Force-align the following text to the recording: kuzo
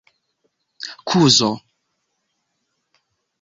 kuzo 1.07 1.49